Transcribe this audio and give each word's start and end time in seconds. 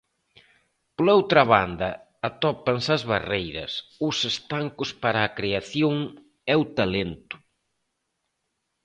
Pola 0.95 1.15
outra 1.19 1.43
banda, 1.53 1.89
atópanse 2.29 2.89
as 2.97 3.03
barreiras, 3.11 3.71
os 4.07 4.17
estancos 4.31 4.89
para 5.03 5.19
a 5.23 5.33
creación 5.37 5.95
e 6.53 6.53
o 6.61 6.63
talento. 6.79 7.35